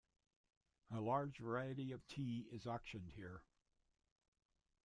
[0.89, 3.43] A large variety of tea is auctioned here.